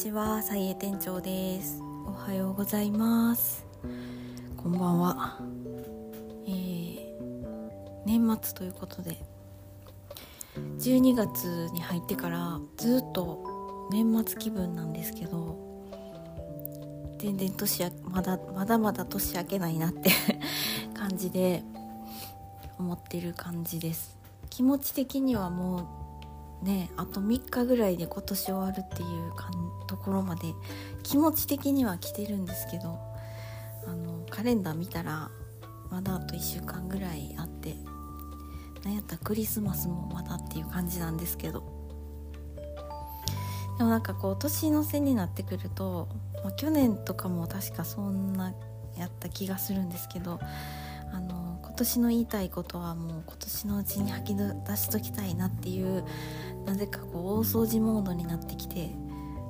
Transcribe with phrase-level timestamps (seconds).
[0.00, 1.78] ちは、さいえ店長です。
[2.06, 3.66] おはようございます。
[4.56, 5.38] こんばんは。
[6.46, 7.06] えー、
[8.06, 9.18] 年末ということで、
[10.78, 15.58] 12月に入ってからずっと年末気分なんですけど、
[17.18, 20.10] 全然年やまだまだまだ年明けないなって
[20.96, 21.62] 感じで
[22.78, 24.16] 思ってる感じです。
[24.48, 25.86] 気持ち的にはもう
[26.62, 30.54] ねあと3日ぐらいで今年終わるっていうかんところまで
[31.02, 32.98] 気持ち的には来てるんですけど
[33.86, 35.30] あのカレンダー見たら
[35.90, 37.76] まだあと1週間ぐらいあって
[38.84, 41.80] なんやったらクリスマスもまだっていう感じなんですけど。
[43.80, 46.06] でもなんかこう年の瀬になってくると、
[46.44, 48.52] まあ、去年とかも確かそんな
[48.94, 50.38] やった気がするんですけど
[51.10, 56.04] あの今年の言いたいことはもう今年のうちに吐き出しときたいなっていう
[56.70, 58.90] なぜかこう大掃除モードになってきて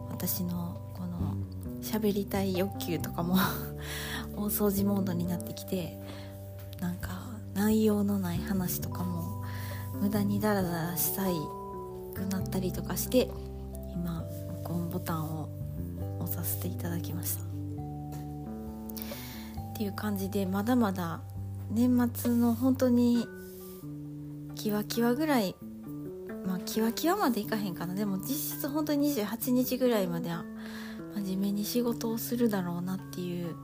[0.09, 1.37] 私のこの
[1.83, 3.37] 喋りたい欲求とかも
[4.37, 6.03] 大掃除モードになってきて
[6.81, 7.11] なんか
[7.53, 9.45] 内容のない話とかも
[10.01, 11.35] 無駄にダラダラしたい
[12.15, 13.31] くなったりとかして
[13.93, 14.25] 今
[14.65, 15.51] 録音ボタンを
[16.21, 17.43] 押させていただきました。
[17.43, 17.47] っ
[19.77, 21.21] ていう感じでまだまだ
[21.71, 23.27] 年末の本当に
[24.55, 25.55] キワキワぐらい
[26.71, 27.95] キワキワまでいかへんかな。
[27.95, 30.45] でも実質本当に28日ぐらいまでは
[31.17, 33.57] 真面目に仕事をするだろうなっていう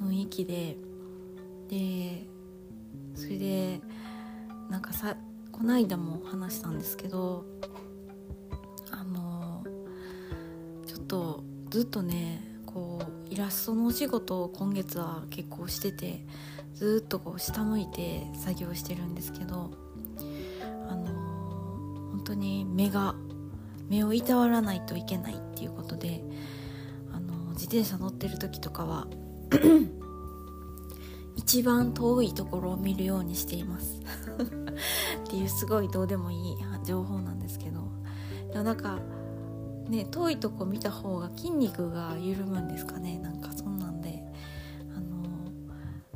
[0.00, 0.76] 雰囲気で
[1.68, 2.28] で
[3.16, 3.80] それで
[4.70, 5.16] なんかさ
[5.50, 7.44] この間も話したんですけど
[8.92, 9.64] あの
[10.86, 16.24] ちょっとずっとねこうイラストのお仕事を今月は結構してて
[16.74, 19.87] ずっとこう下向いて作業してるんですけど
[22.28, 23.14] 当に目が
[23.88, 26.22] 目をいたわらないといけないっていうことで
[27.12, 29.06] あの自転車乗ってる時とかは
[31.36, 34.00] 一番遠いところを見るようにしています。
[35.24, 37.80] っていうすごいどうでもいい情報なんですけど。
[38.52, 38.98] でもなんか
[39.88, 43.18] ね遠いとこ見た方が筋肉が緩むんですかね。
[43.18, 44.22] なんかそんなんで。
[44.94, 45.50] あの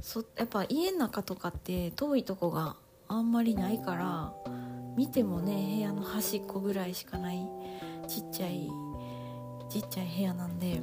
[0.02, 2.76] そやっぱ家の中とかって遠いとこが
[3.08, 4.34] あんまりないから
[4.96, 7.48] 見てもね部屋の端っこぐらいしかない
[8.08, 8.70] ちっちゃい
[9.68, 10.82] ちっちゃい部屋なんで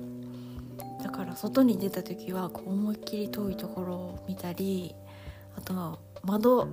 [1.03, 4.95] だから外に出た時はこう思いっきり遠いところを見たり
[5.55, 6.67] あとは窓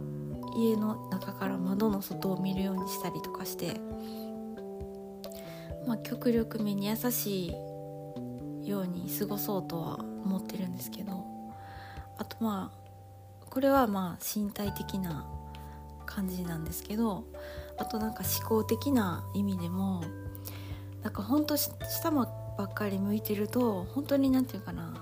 [0.57, 3.75] 家の中から窓の外を見るようにしたりとかして
[5.87, 7.49] まあ極力目に優し
[8.65, 11.25] いように過ごそうとは思ってるんですけど
[12.19, 12.87] あとまあ
[13.49, 15.27] これはまあ身体的な
[16.06, 17.25] 感じなんですけど
[17.78, 20.03] あとなんか思考的な意味でも
[21.03, 24.94] なんかほんと下もばっかり向いてると本当に何て言うかな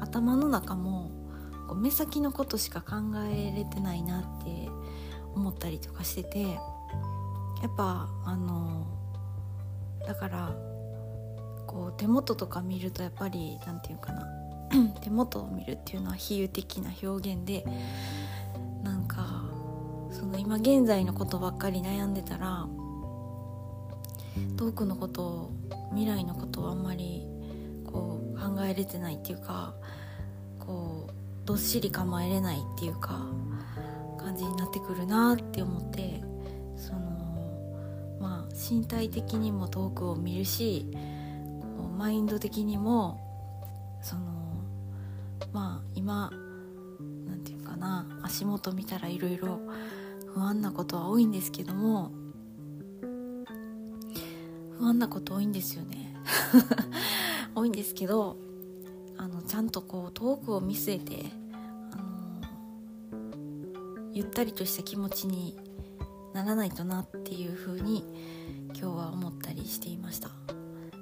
[0.00, 1.10] 頭の中も
[1.68, 2.96] こう目先のことしか考
[3.30, 4.68] えれてないなって
[5.34, 6.48] 思ったりとかしててや
[7.68, 8.86] っぱあの
[10.06, 10.52] だから
[11.66, 14.26] こう手元とか見るとやっぱり何て言うかな
[15.00, 17.64] 手元を見るっていうのは比喩的な表現で
[20.30, 22.66] の今現在のことばっかり悩んでたら
[24.56, 25.50] 遠くのこと
[25.90, 27.26] 未来のことをあんまり
[27.84, 29.74] こう考えれてないっていうか
[30.58, 33.26] こうどっしり構えれないっていうか
[34.18, 36.22] 感じになってくるなって思って
[36.76, 36.98] その
[38.20, 40.86] まあ身体的にも遠くを見るし
[41.76, 43.18] こうマインド的にも
[44.02, 44.22] その
[45.52, 46.30] まあ今
[47.26, 49.58] なんていうかな足元見たらいろいろ
[50.34, 52.12] 不安なことは多いんですけども
[54.78, 56.14] 不安なこと多いんですよね。
[57.54, 58.36] 多いんですけど
[59.18, 61.24] あのちゃんとこう遠くを見据えて
[61.92, 62.48] あの
[64.12, 65.58] ゆったりとした気持ちに
[66.32, 68.04] ならないとなっていう風に
[68.68, 70.28] 今日は思ったりしていました、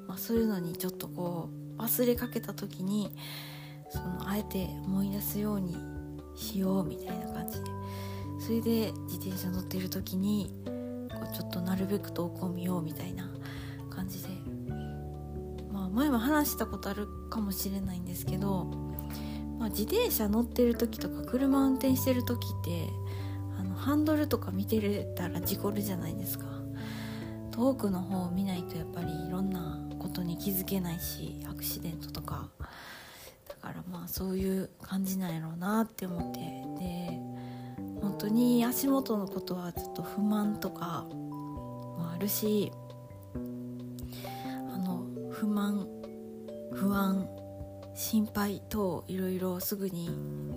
[0.08, 1.48] まあ、そういうのにちょっとこ
[1.78, 3.14] う忘れかけた時に
[3.90, 5.76] そのあえて思い出すように
[6.34, 7.70] しようみたいな感じで
[8.48, 10.70] それで自転車乗ってる時にこ
[11.30, 13.28] うちょっとなるべく遠くを見ようみたいな
[13.90, 14.30] 感じで。
[15.70, 18.64] まあ前も話したことあるかもしれないんですけど、
[19.58, 22.88] まあ、自転車乗ってる時とか車運転してる時って
[23.60, 26.46] あのハンドルとか見てれたら事故るじゃないですか。
[27.50, 32.48] 遠くの方を見ないとやっぱりいろんなことに気づけないしアクシデントとか。
[33.46, 36.40] だからまあそういう感じなんやろうなって思って。
[36.82, 37.37] で
[38.00, 42.72] 本当に足元のことはちょっと不満とかもあるし
[43.34, 45.86] あの不満
[46.72, 47.28] 不安
[47.94, 50.08] 心配等いろいろすぐに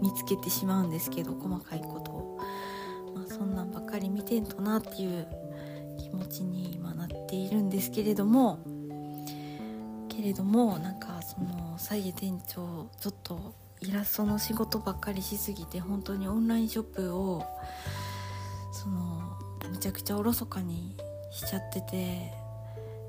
[0.02, 2.40] 見つけてしまうんですけど細かいことを、
[3.16, 5.28] まあ、そんなんばっかり見てんとなっていう
[5.98, 8.60] 気持ちに今なっているんですけれども
[10.08, 17.44] けれどもなんかそのサイエ店長ちょっとイラストの仕事ばっかりしすぎて本当にオンラインショップを
[18.72, 19.38] その
[19.72, 20.96] むちゃくちゃおろそかに
[21.32, 22.32] しちゃってて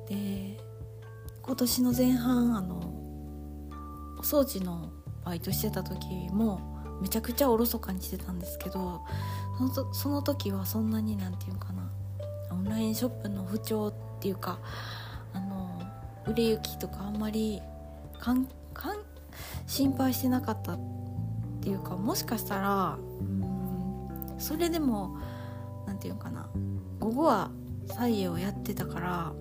[0.08, 0.58] で
[1.42, 2.76] 今年の前半あの
[4.18, 4.90] お掃除の
[5.26, 9.02] バイトしてた時もめちゃくちゃおろそかにしてたんですけど
[9.58, 11.90] そのその時はそんなに何て言うかな
[12.50, 14.58] オンラインショップの不調っていうか
[15.34, 15.82] あの
[16.26, 17.60] 売れ行きとかあんまり
[18.18, 19.11] かんかん
[19.66, 20.78] 心配してなかったっ
[21.60, 22.98] ていうかもしかしたら
[24.38, 25.16] それでも
[25.86, 26.48] 何て言うかな
[26.98, 27.50] 午後は
[27.86, 29.32] サイエをやってたから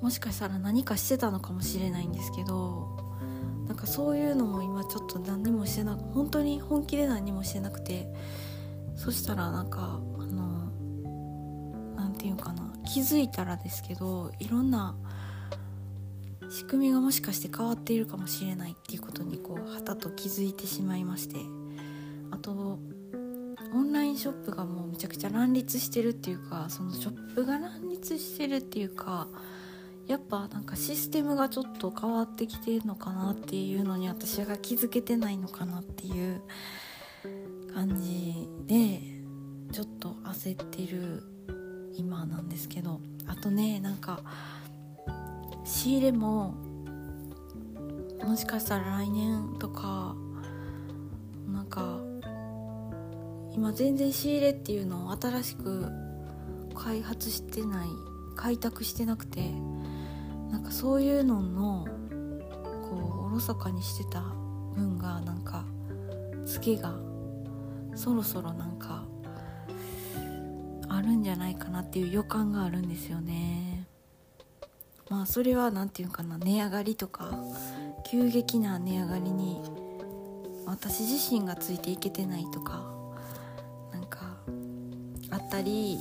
[0.00, 3.04] もしかしたら何かしてたのかもしれないんですけど
[3.66, 8.12] なんかそういうのも今ちょっと何にもしてなく本当に本気で何もしてなくて
[8.96, 10.70] そしたらなんかあの
[11.96, 14.94] 何て言うかな気づいたらですけどいろんな
[16.54, 21.34] 仕組みがもしかして変わっているかもしれないっていうことにこうはたと気づいてしまいまして
[22.30, 22.78] あと
[23.72, 29.26] オンラインショップがもうめちゃくちゃ乱立してるっていうかそのショップが乱立してるっていうか
[30.06, 36.40] やっぱなんかシステムがちょっと変わってきてるのかなっていうのに私が気づけてないのかなっていう
[37.74, 39.00] 感じで
[39.72, 41.24] ちょっと焦ってる
[41.96, 44.20] 今なんですけどあとねなんか
[45.64, 46.54] 仕入れも
[48.22, 50.14] もしかしたら来年とか
[51.46, 52.00] なんか
[53.54, 55.86] 今全然仕入れっていうのを新しく
[56.74, 57.88] 開発してない
[58.36, 59.52] 開拓してなくて
[60.50, 61.86] なんかそういうのの
[62.82, 64.22] こうおろそかにしてた
[64.74, 65.64] 分がなんか
[66.44, 66.94] ツケが
[67.94, 69.04] そろそろなんか
[70.88, 73.73] あるんじゃないかなっていう予感があるんですよね。
[75.14, 77.30] まあそれは何て言うかな値上がりとか
[78.04, 79.60] 急激な値上がりに
[80.66, 82.82] 私自身がついていけてないとか
[83.92, 84.18] 何か
[85.30, 86.00] あったり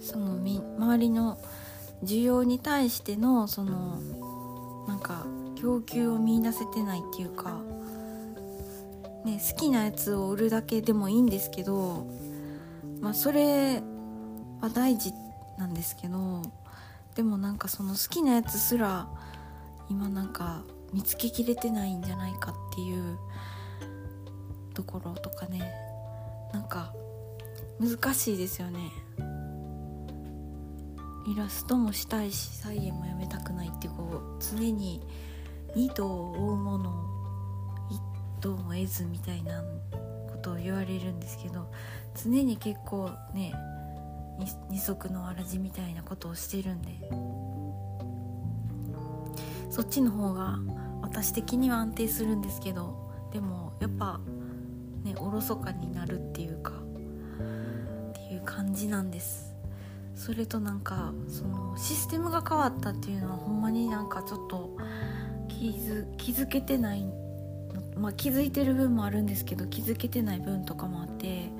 [0.00, 1.38] その周りの
[2.02, 4.00] 需要に対してのその
[4.88, 5.24] なんか
[5.54, 7.60] 供給を見いだせてないっていうか、
[9.24, 12.08] ね、好きなやつを売るだけでもいいんですけど、
[13.00, 13.80] まあ、それ
[14.60, 15.12] は大事
[15.58, 16.42] なんですけど
[17.14, 19.08] でもなんかその好きなやつすら
[19.90, 20.62] 今なんか
[20.92, 23.18] 見つけきれてないんじゃないかっていう
[24.74, 25.72] ところとかね。
[26.52, 26.92] なんか
[27.80, 28.90] 難しいですよね。
[31.26, 35.00] イラストもしたいし菜園もやめたくないってこう常に
[35.74, 36.92] 二頭を追うものを
[37.90, 38.00] 一
[38.40, 39.62] 頭も得ずみたいな
[40.32, 41.70] ことを言われるんですけど
[42.20, 43.54] 常に結構ね
[44.70, 46.98] 二足のわらじみたいなことをしてるんで。
[49.72, 50.58] そっちの方が
[51.00, 54.20] 私的には安定するんですけどでもやっぱ
[55.02, 59.54] ねおろそかになるっていうかっていう感じなんです。
[60.14, 64.76] それとなんかそのシステムが変わったっていうのはほんまになんかちょっと
[65.48, 67.06] 気づ気づけてない
[67.96, 71.50] まあ気づいてる分もあるんですけど気づけてない分とかもあって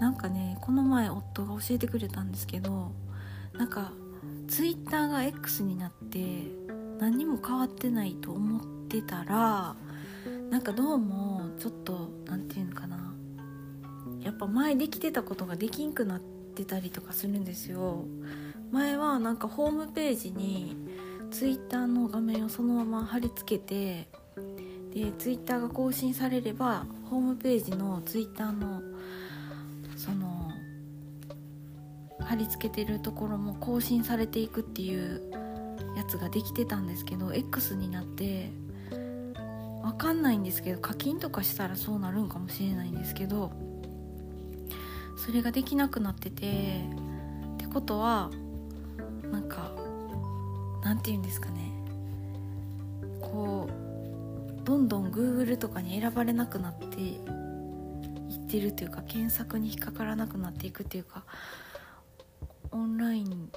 [0.00, 2.92] なんかねこの前夫が教えてくれたんですけど
[3.52, 3.92] なんか
[4.48, 6.18] ツイッターが X になって
[6.98, 9.76] 何も変わってないと思ってたら
[10.50, 13.14] なんかどうもちょっと何て言うのかな
[14.20, 18.04] やっぱ前できてたことができんくなってたりとかするんですよ。
[18.70, 20.76] 前はなんかホームページに
[21.30, 24.08] Twitter の画面をそのまま貼り付けて
[24.94, 28.82] で Twitter が更新されればホームページの Twitter の
[32.30, 35.20] 貼り付けてるところも更新されていくっていう
[35.96, 38.52] やつができてたんですけど X になって
[39.82, 43.50] 分かんないんですけど課金とかしたらそうなるんかもしれないんですけど
[45.16, 46.82] それができなくなってて
[47.54, 48.30] ってことは
[49.32, 49.72] なんか
[50.84, 51.72] なんて言うんですかね。
[53.20, 61.24] こうどんどん Google とかに選ばれなくなっていってるというか検索に引っかからなくなっていくっていうか
[62.72, 63.50] オンライン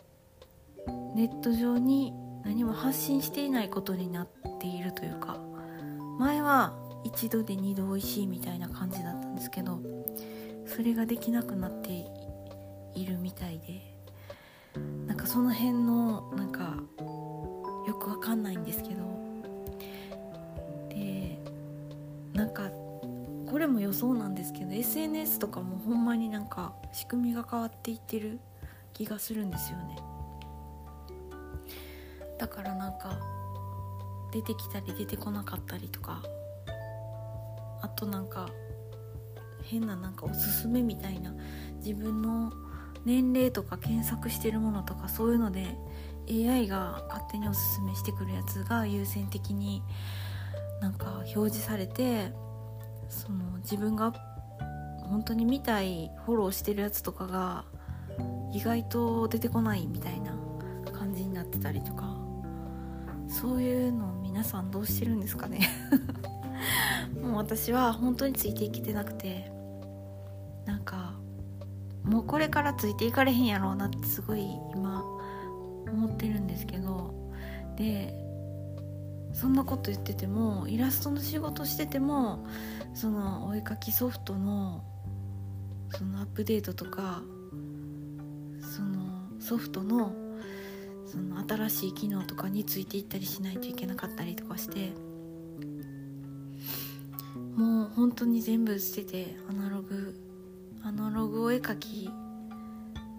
[1.16, 4.28] ネット上に何も発信していないことになっ
[4.60, 5.38] ているというか
[6.18, 9.80] 前は一度で二度おいしいみたいな感じだったんですけど
[10.66, 11.90] それができなくなって
[12.96, 13.94] いるみたいで
[15.06, 16.76] なんかその辺のなんか
[17.88, 18.96] よくわかんないんですけど
[20.90, 21.40] で
[22.34, 22.72] なんか
[23.50, 28.40] これも予想なんですけど SNS とかもほんまになんか仕組みが変わっていってる
[28.94, 29.98] 気がするんですよね。
[32.40, 33.20] だからなんか
[34.32, 36.24] 出てきたり出てこなかったりとか
[37.82, 38.50] あとなんか
[39.64, 41.34] 変ななんかおすすめみたいな
[41.78, 42.52] 自分の
[43.06, 45.78] 年齢とか検索してるものとかそういうので
[46.30, 49.84] AI が勝手におすすめしてくるやつが優先的に
[50.82, 52.32] なんか表示されて
[53.10, 54.14] その自分が
[55.04, 57.66] 本当に見たいフォローしてるやつとかが
[58.54, 60.38] 意外と出てこないみたいな
[60.92, 62.16] 感じになってたりとか。
[63.28, 65.68] そういうの皆さんどうしてるんですかね。
[67.22, 69.52] もう私は本当についていけてなくて。
[70.66, 71.16] なんか
[72.04, 75.04] もうこれからついていかれへんやろうなってすごい今
[75.92, 77.14] 思ってるんですけど。
[77.76, 78.14] で
[79.34, 82.46] そんなこと言っててもイラストの仕事してても
[82.94, 84.84] そのお絵かきソフトの
[85.90, 87.24] そのアップデートとか
[89.44, 90.14] ソフトの
[91.06, 94.94] その新しい機能とかについていったりしないといけなかったりとかして
[97.56, 100.16] もう本当に全部捨ててアナログ
[100.84, 102.10] アナログお絵かき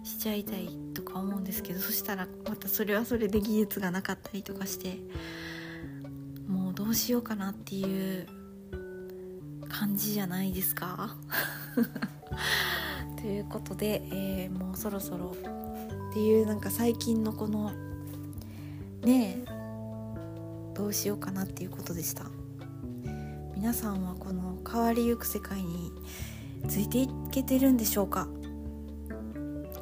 [0.03, 4.97] しちゃいたいとか思うんですけどそしたらまたそれはそれで技術がなかったりとかして
[6.47, 8.27] もうどうしようかなっていう
[9.69, 11.15] 感じじゃないですか？
[13.17, 15.35] ということで、えー、もうそろそろ
[16.15, 17.73] っていうなんか最近のこの
[19.03, 19.45] ねえ
[20.73, 22.23] どうしようかなっていうことでした。
[23.53, 25.91] 皆さんはこの変わりゆく世界に
[26.69, 28.29] ついていけてるんでしょうか？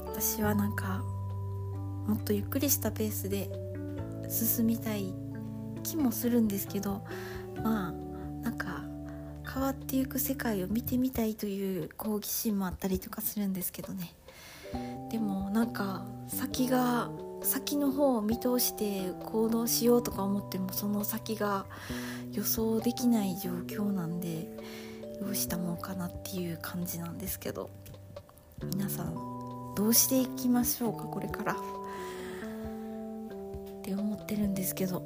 [0.07, 1.03] 私はなんか
[2.07, 3.51] もっとゆっくりしたペースで
[4.27, 5.13] 進みたい
[5.83, 7.03] 気もするんですけど
[7.57, 7.91] まあ
[8.41, 8.81] なんか
[9.53, 14.15] 変わっていく世界を見てみたいという好奇心もあったりとかするんですけどね。
[15.09, 17.09] でもなんか先が
[17.41, 21.65] 先の方を見通して行動しようとか思ってもその先が
[22.31, 24.47] 予想できない状況なんで
[25.19, 27.69] どうしたもんかなっていう感じなんですけど
[28.73, 29.13] 皆さん
[29.75, 31.53] どうしていきましょうかこれから？
[31.53, 31.55] っ
[33.81, 35.03] て思ってるんですけど。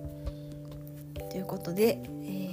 [1.31, 2.47] ということで、えー、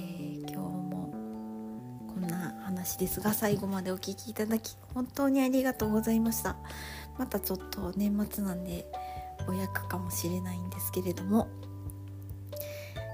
[2.97, 6.55] ですが最後までお聴きいただき本当にありがとうございました。
[7.17, 8.85] またちょっと年末なんで
[9.47, 11.47] お役かもしれないんですけれども。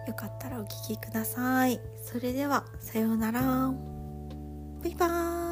[0.08, 1.80] よかったらお聴きください。
[2.04, 3.42] それではさようなら。
[3.42, 5.51] バイバーイ。